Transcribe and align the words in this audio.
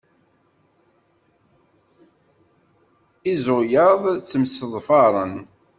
Izuyaḍ 3.33 4.01
ttemseḍfaren. 4.15 5.33